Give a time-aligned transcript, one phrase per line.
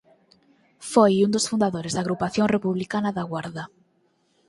[0.91, 3.63] Foi un dos fundadores da Agrupación Republicana da Guarda.